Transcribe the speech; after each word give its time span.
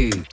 kissfm.com.au. 0.00 0.29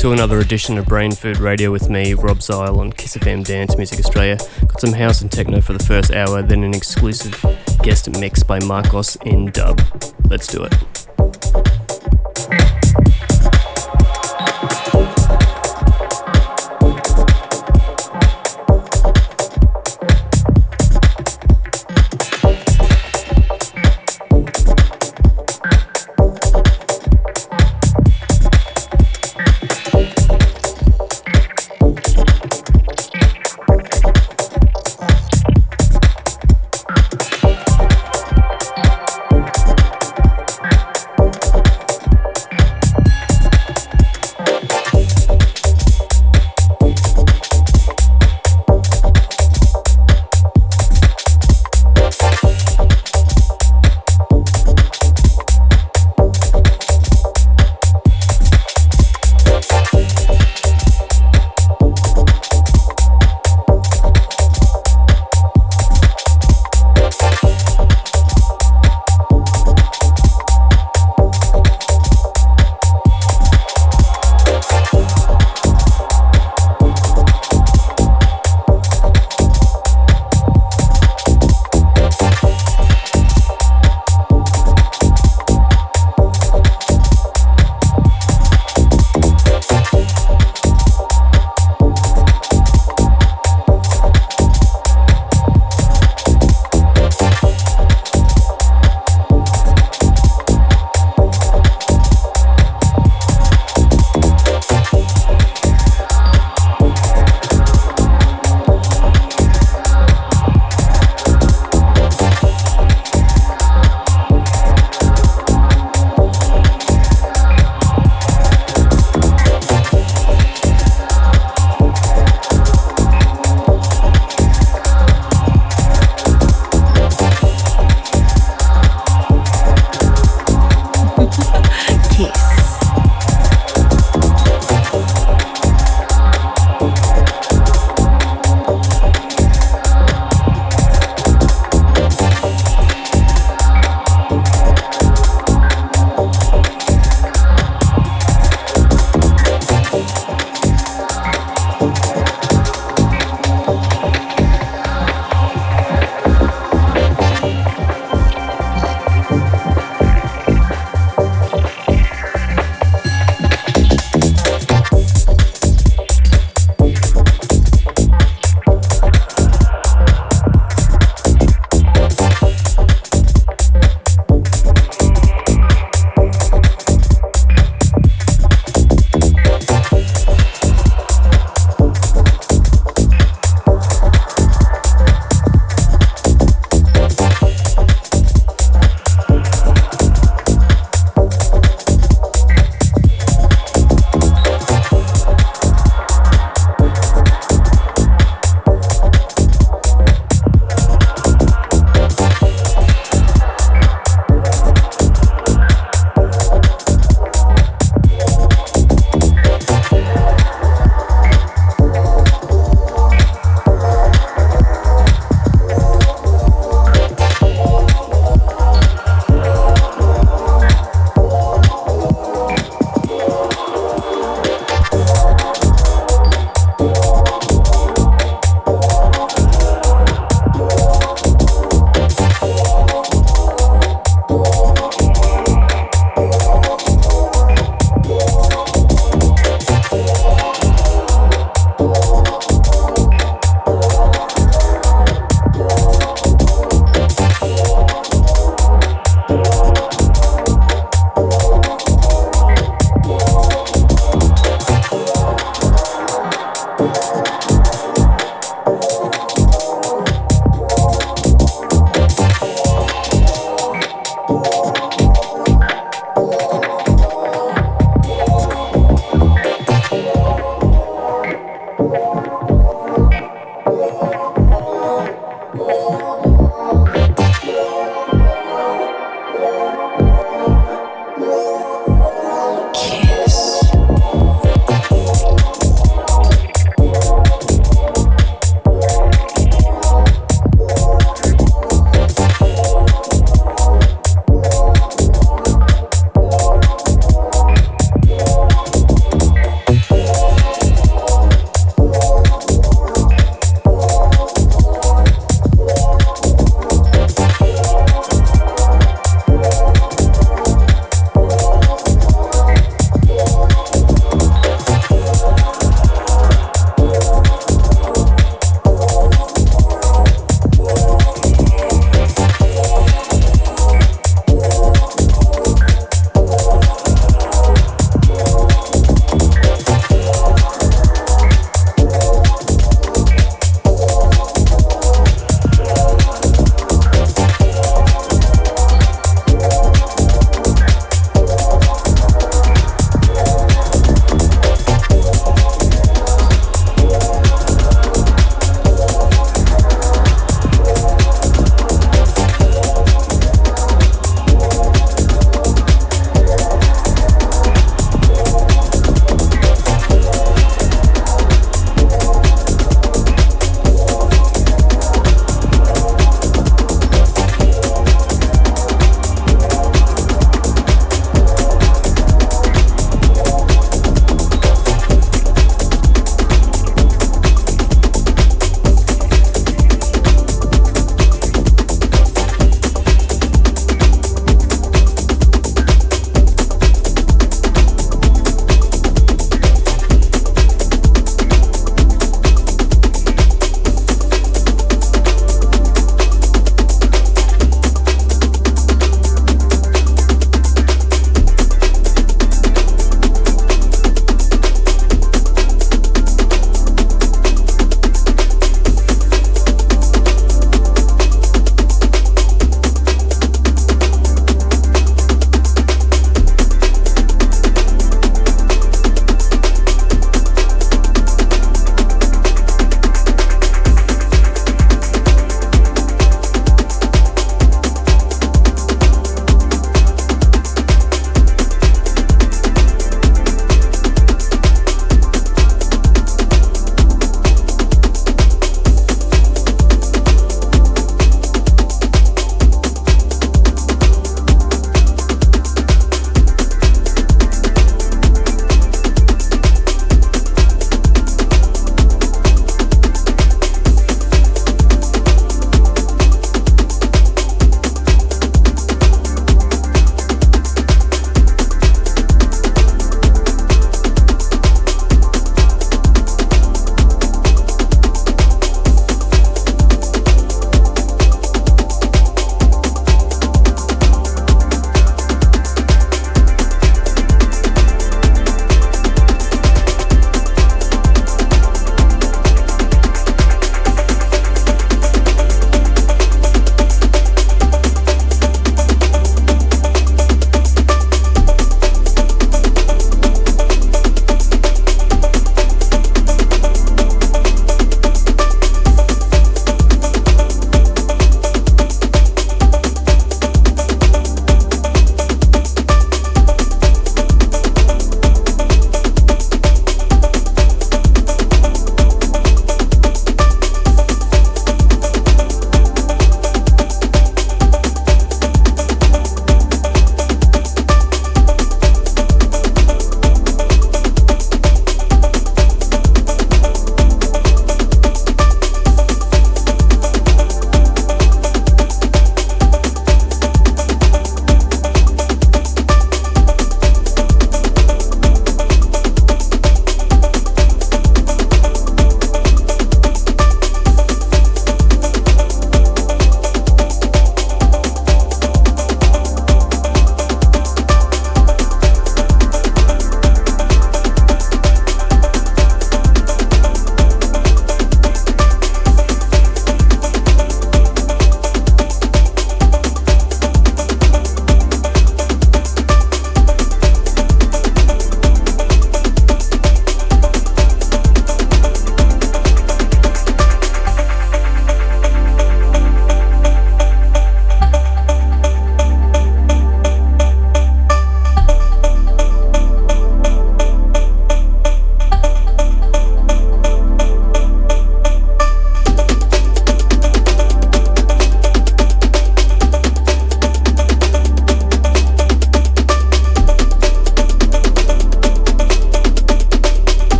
to 0.00 0.12
another 0.12 0.38
edition 0.38 0.78
of 0.78 0.86
Brain 0.86 1.12
Food 1.12 1.36
Radio 1.36 1.70
with 1.70 1.90
me, 1.90 2.14
Rob 2.14 2.40
Zile 2.40 2.80
on 2.80 2.90
Kiss 2.90 3.18
FM 3.18 3.44
Dance 3.44 3.76
Music 3.76 3.98
Australia. 3.98 4.38
Got 4.66 4.80
some 4.80 4.94
house 4.94 5.20
and 5.20 5.30
techno 5.30 5.60
for 5.60 5.74
the 5.74 5.84
first 5.84 6.10
hour, 6.10 6.40
then 6.40 6.64
an 6.64 6.72
exclusive 6.72 7.44
guest 7.82 8.08
mix 8.18 8.42
by 8.42 8.58
Marcos 8.60 9.16
in 9.26 9.50
dub. 9.50 9.78
Let's 10.30 10.46
do 10.46 10.64
it. 10.64 10.89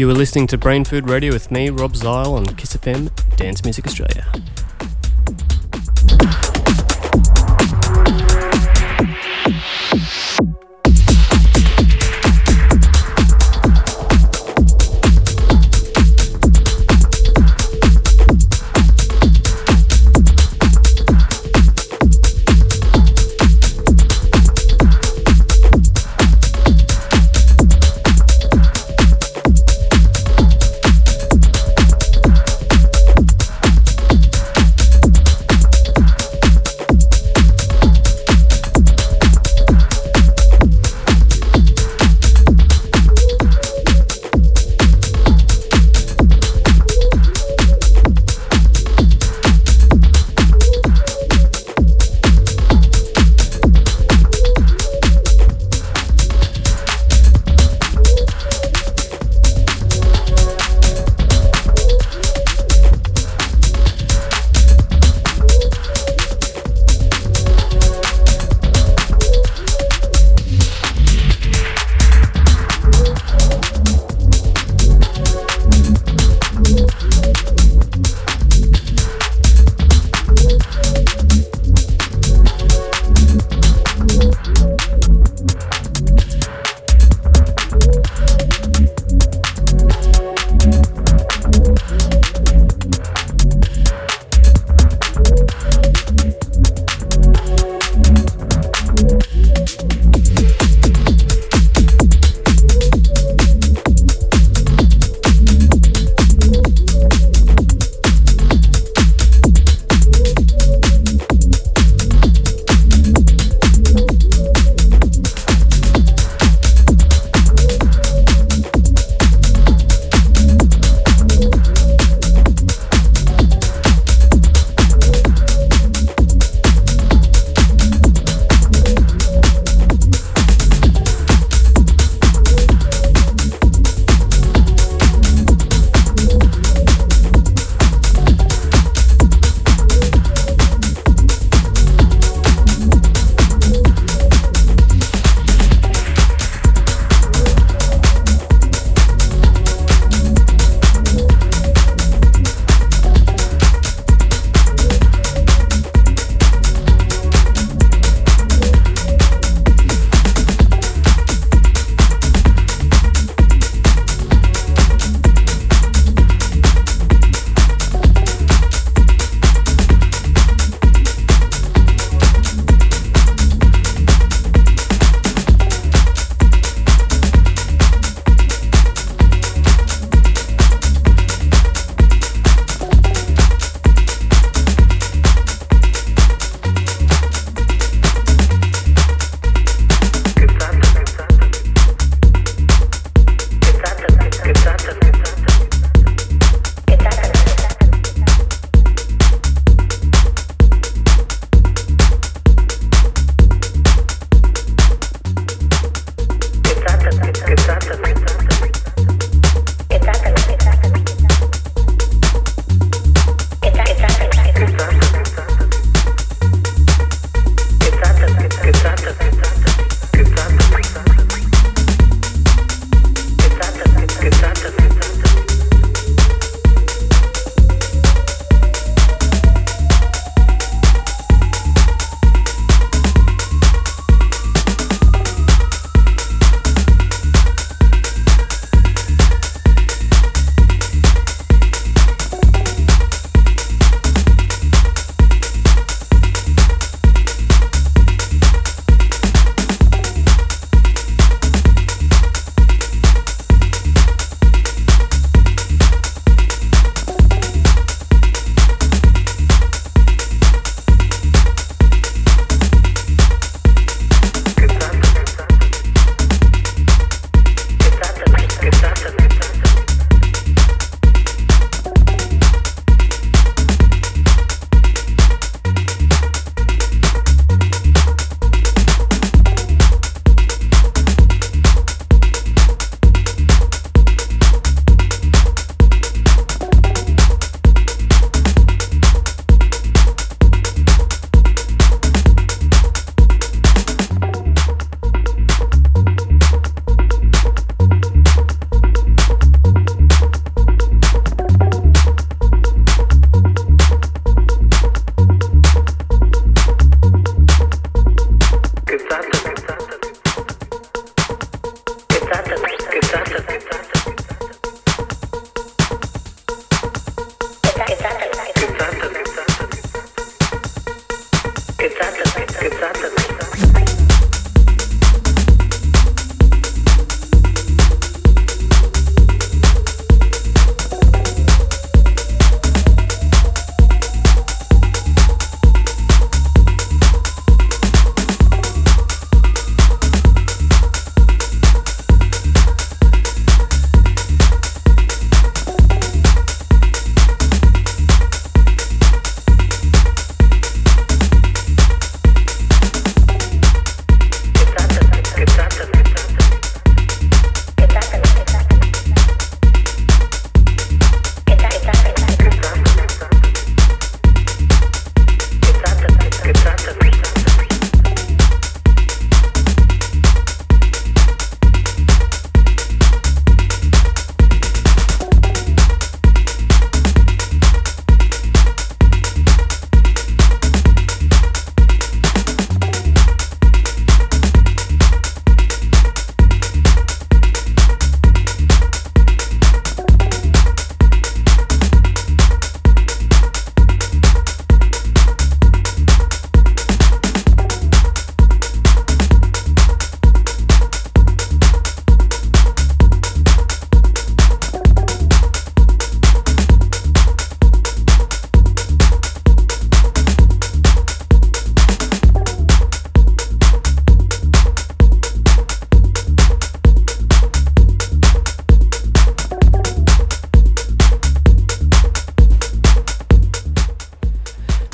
You 0.00 0.06
were 0.06 0.14
listening 0.14 0.46
to 0.46 0.56
Brain 0.56 0.86
Food 0.86 1.10
Radio 1.10 1.30
with 1.30 1.50
me, 1.50 1.68
Rob 1.68 1.94
Zile, 1.94 2.32
on 2.32 2.46
Kiss 2.56 2.74
FM 2.74 3.10
Dance 3.36 3.62
Music 3.64 3.86
Australia. 3.86 4.26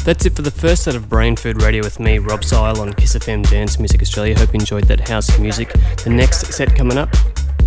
That's 0.07 0.25
it 0.25 0.37
for 0.37 0.42
the 0.42 0.53
first 0.53 0.85
set 0.85 0.95
of 0.95 1.09
Brain 1.09 1.35
Food 1.35 1.61
Radio 1.61 1.83
with 1.83 1.99
me, 1.99 2.21
Rob 2.21 2.45
Zile 2.45 2.81
on 2.81 2.92
Kiss 2.92 3.16
FM 3.16 3.42
Dance 3.51 3.81
Music 3.81 4.01
Australia. 4.01 4.38
Hope 4.38 4.51
you 4.55 4.61
enjoyed 4.61 4.85
that 4.85 5.09
house 5.09 5.37
music. 5.40 5.73
The 6.05 6.11
next 6.11 6.47
set 6.53 6.77
coming 6.77 6.97
up, 6.97 7.11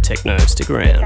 techno. 0.02 0.38
Stick 0.38 0.70
around. 0.70 1.06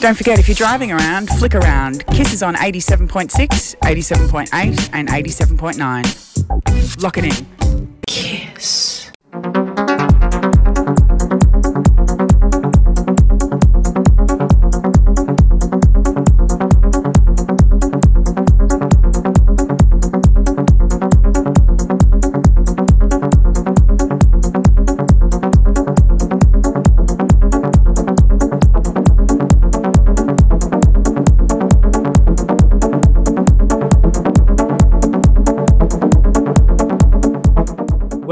Don't 0.00 0.16
forget, 0.16 0.38
if 0.38 0.48
you're 0.48 0.54
driving 0.54 0.90
around, 0.90 1.28
flick 1.28 1.54
around. 1.54 2.06
Kiss 2.06 2.32
is 2.32 2.42
on 2.42 2.54
87.6, 2.54 3.76
87.8, 3.80 4.90
and 4.94 5.08
87.9. 5.08 7.02
Lock 7.02 7.18
it 7.18 7.24
in. 7.26 7.98
Kiss. 8.06 8.97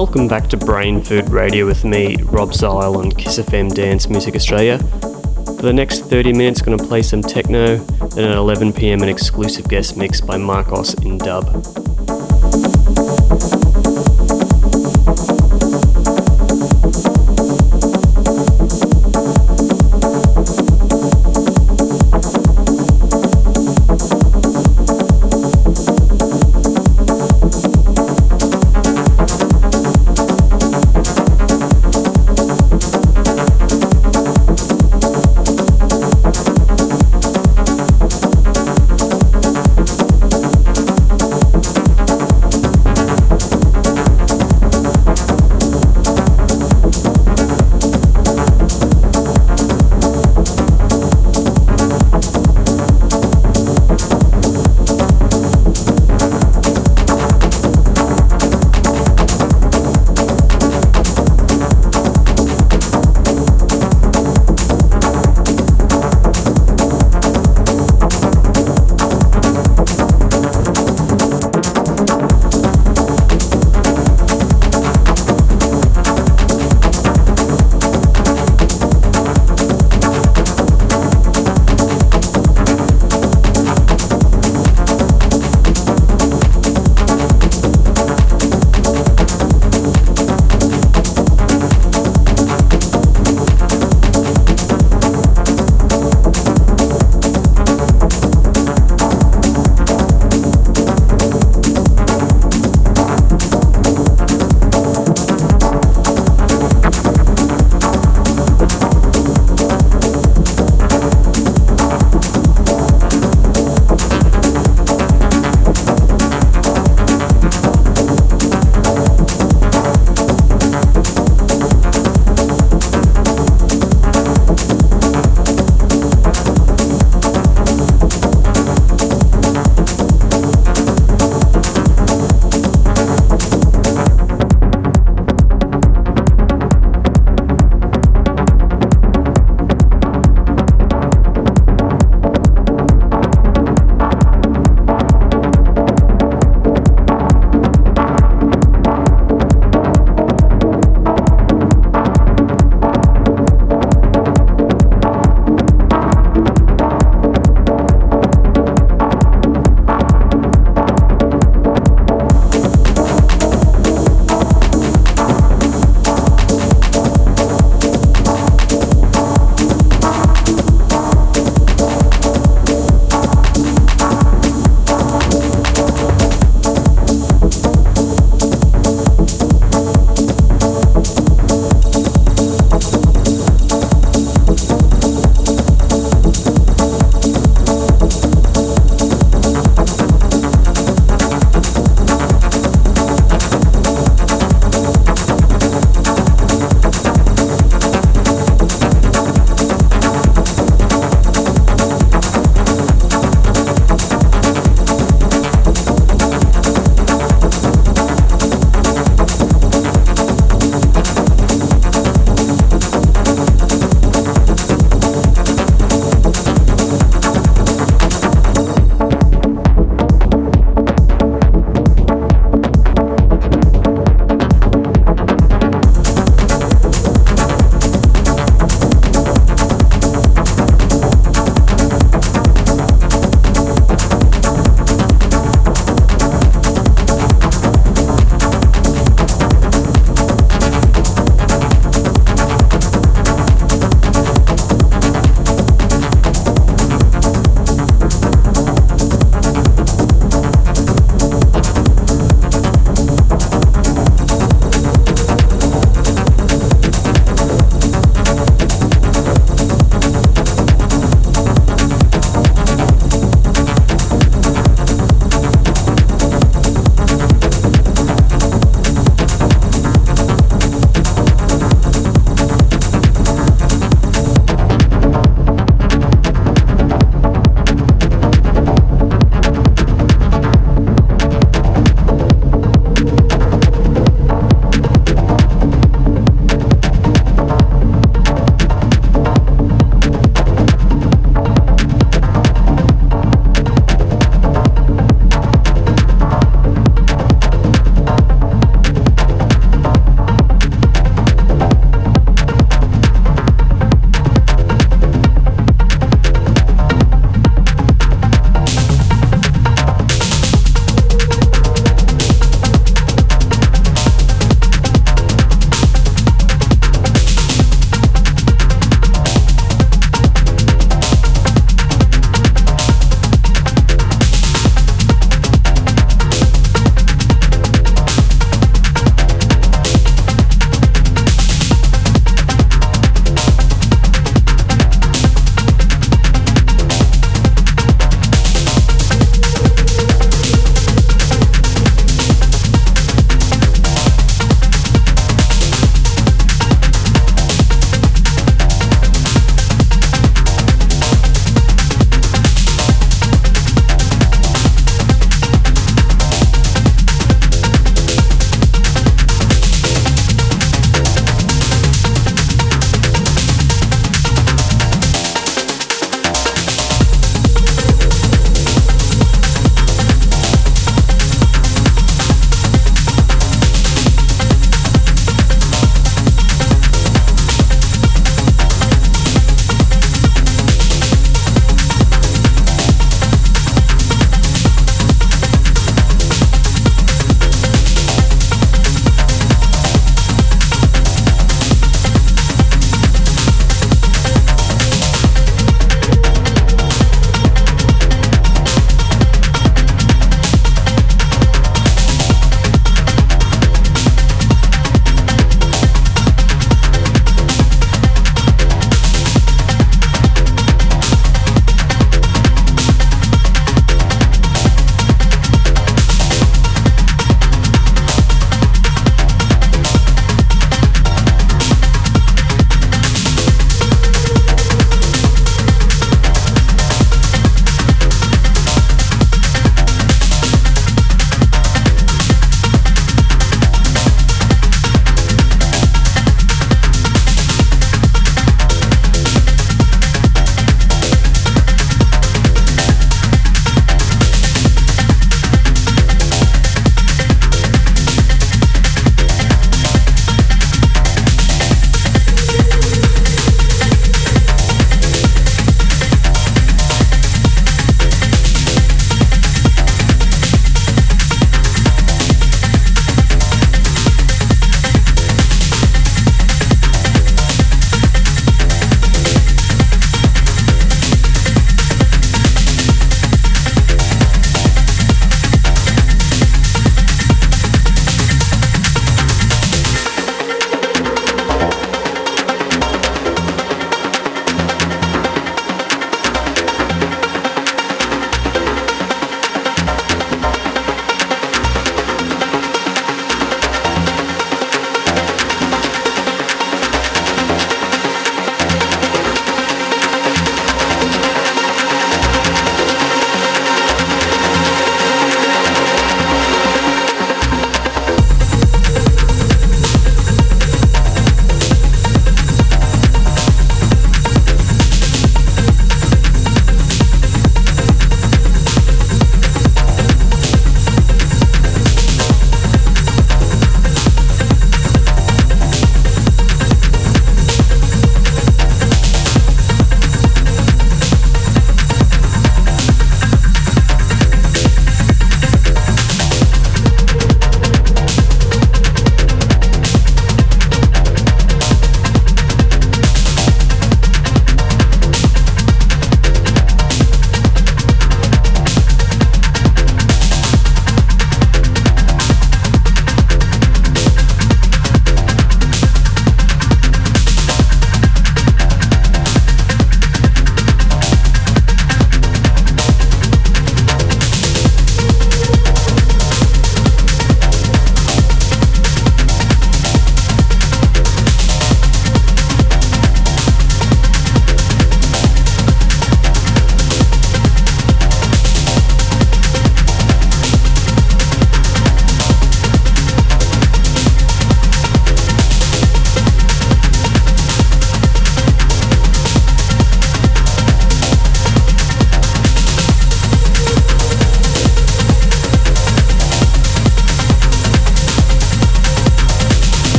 Welcome 0.00 0.28
back 0.28 0.48
to 0.48 0.56
Brain 0.56 1.04
Food 1.04 1.28
Radio 1.28 1.66
with 1.66 1.84
me, 1.84 2.16
Rob 2.22 2.54
Zile 2.54 2.96
on 2.96 3.12
Kiss 3.12 3.38
FM 3.38 3.74
Dance 3.74 4.08
Music 4.08 4.34
Australia. 4.34 4.78
For 4.78 5.60
the 5.60 5.74
next 5.74 6.06
30 6.06 6.32
minutes, 6.32 6.62
going 6.62 6.78
to 6.78 6.82
play 6.82 7.02
some 7.02 7.20
techno, 7.20 7.76
then 7.76 8.30
at 8.30 8.38
11 8.38 8.72
pm, 8.72 9.02
an 9.02 9.10
exclusive 9.10 9.68
guest 9.68 9.98
mix 9.98 10.22
by 10.22 10.38
Marcos 10.38 10.94
in 11.04 11.18
dub. 11.18 11.79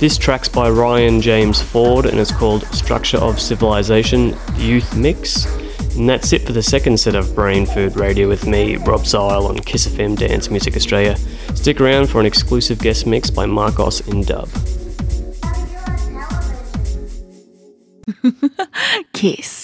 This 0.00 0.16
track's 0.16 0.48
by 0.48 0.70
Ryan 0.70 1.20
James 1.20 1.60
Ford 1.60 2.06
and 2.06 2.18
it's 2.18 2.32
called 2.32 2.64
Structure 2.74 3.18
of 3.18 3.38
Civilization 3.38 4.34
Youth 4.56 4.96
Mix. 4.96 5.44
And 5.94 6.08
that's 6.08 6.32
it 6.32 6.40
for 6.40 6.52
the 6.52 6.62
second 6.62 6.98
set 6.98 7.14
of 7.14 7.34
Brain 7.34 7.66
Food 7.66 7.96
Radio 7.96 8.26
with 8.26 8.46
me, 8.46 8.76
Rob 8.76 9.04
Zile 9.04 9.46
on 9.46 9.58
Kiss 9.58 9.86
FM 9.86 10.16
Dance 10.16 10.50
Music 10.50 10.74
Australia. 10.74 11.18
Stick 11.54 11.82
around 11.82 12.08
for 12.08 12.18
an 12.18 12.24
exclusive 12.24 12.78
guest 12.78 13.06
mix 13.06 13.28
by 13.28 13.44
Marcos 13.44 14.00
in 14.08 14.22
dub. 14.22 14.48
Kiss. 19.12 19.59